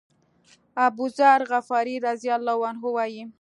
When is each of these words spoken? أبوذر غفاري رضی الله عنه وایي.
أبوذر 0.85 1.41
غفاري 1.51 1.95
رضی 2.07 2.29
الله 2.37 2.59
عنه 2.69 2.83
وایي. 2.95 3.23